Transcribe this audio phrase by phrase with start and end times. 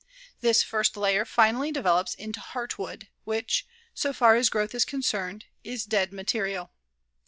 [0.39, 5.85] This first layer finally develops into heartwood, which, so far as growth is concerned, is
[5.85, 6.71] dead material.